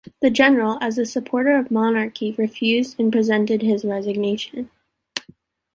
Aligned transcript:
The 0.19 0.31
General, 0.31 0.79
as 0.81 0.97
a 0.97 1.05
supporter 1.05 1.55
of 1.55 1.69
monarchy, 1.69 2.33
refused 2.35 2.99
and 2.99 3.11
presented 3.11 3.61
his 3.61 3.85
resignation. 3.85 4.71